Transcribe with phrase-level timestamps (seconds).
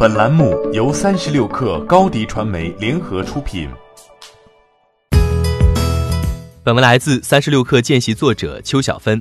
[0.00, 3.68] 本栏目由三十六氪高低传媒联合出品。
[6.62, 9.20] 本文来自三十六氪见习作者邱小芬。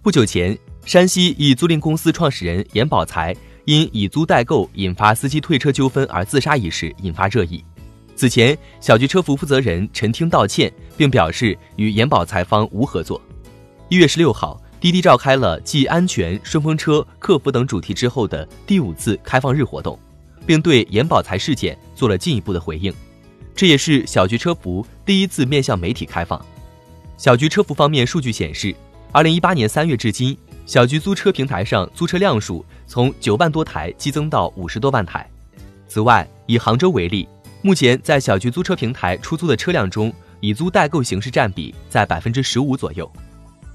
[0.00, 3.36] 不久前，山西一租赁公司创始人严宝才
[3.66, 7.62] 因以租代购引发司机退车纠纷而自杀一事引发热议。
[8.16, 13.20] 此前，小桔车服负责人陈听道歉，并表示与严宝才方无合作。
[13.90, 14.58] 一月十六号。
[14.80, 19.98] 滴滴召开了继安全、顺风车、客服等主题之后的第五次开放日活动，
[20.46, 22.92] 并对严宝才事件做了进一步的回应。
[23.54, 26.42] 这也是小桔车服第一次面向媒体开放。
[27.18, 28.74] 小桔车服方面数据显示，
[29.12, 35.28] 二零一八年三月至今，小桔租车平台上租车辆数从九万多台激增到五十多万台。
[35.88, 37.28] 此外，以杭州为例，
[37.60, 40.10] 目前在小桔租车平台出租的车辆中，
[40.40, 43.10] 以租代购形式占比在百分之十五左右。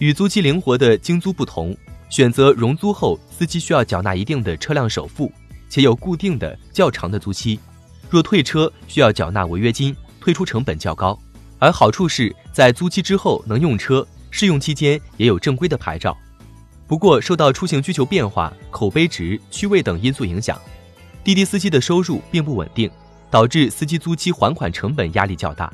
[0.00, 1.76] 与租期灵活的精租不同，
[2.08, 5.30] 选择融租后，司机需要缴纳一定的车辆首付，
[5.68, 7.60] 且有固定的较长的租期。
[8.08, 11.16] 若退车，需要缴纳违约金，退出成本较高。
[11.58, 16.16] 而好处是在租期之后能用车，试用期间也有正规的牌照。
[16.86, 20.58] 不过，受到出行需求变化、口碑值、区位等因素影响，
[21.22, 22.90] 滴滴司机的收入并不稳定，
[23.30, 25.70] 导致司机租期还款成本压力较大。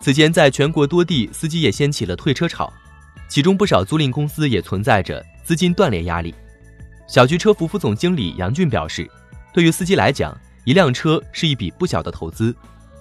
[0.00, 2.72] 此前，在全国多地，司机也掀起了退车潮。
[3.30, 6.34] 其中不少租赁公司也存在着资金断裂压力。
[7.06, 9.08] 小桔车服副总经理杨俊表示，
[9.54, 12.52] 对于司机来讲，一辆车是一笔不小的投资，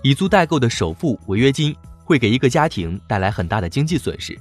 [0.03, 4.37] 以租代购的首付、违约金会给一个家庭带来很大的经济损失。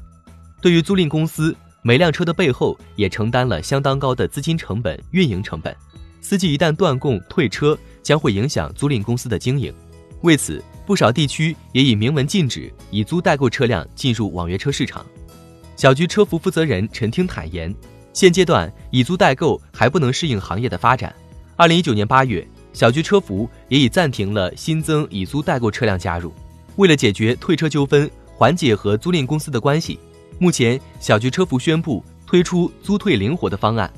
[0.61, 5.75] 对于租赁公司，每辆车的背后也承担了相当高的资金成本、运营成本。
[6.21, 9.73] 司机一旦断供退车，将会影响租赁公司的经营。
[10.21, 15.07] 为此，不少地区也已明文禁止以租代购车辆进入网约车市场。
[15.79, 17.73] 小桔车服负责人陈听坦言，
[18.13, 21.15] 现阶段以租代购还不能适应行业的发展。
[21.55, 26.33] 二零一九年八月，小桔车服也已暂停了新增以租代购车辆加入。
[26.79, 30.01] 为了解决退车纠纷，缓解和租赁公司的关系，
[30.41, 33.89] 目前小桔车服宣布推出租退灵活的方案，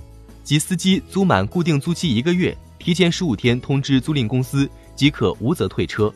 [0.45, 6.13] 即司机租满固定租期一个月，提前十五天通知租赁公司即可无责退车，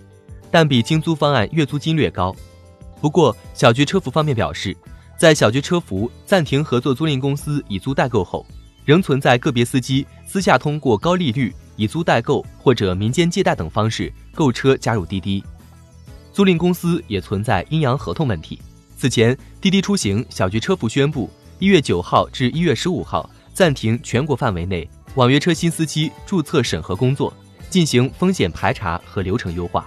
[0.51, 2.37] 但比精租方案月租金略高。
[3.01, 4.77] 不过，小桔车服方面表示。
[5.17, 8.45] 在小桔车服暂停合作租赁公司以租代购后，
[8.85, 15.43] 仍存在个别司机私下通过高利率以租代购或者民间借贷等方式购车加入滴滴。
[16.33, 18.61] 租赁公司也存在阴阳合同问题。
[18.97, 27.33] 此前，滴滴出行、小桔车服宣布，一月九号至一月十五号暂停全国范围内网约车新司机注册审核工作，
[27.71, 29.87] 进行风险排查和流程优化。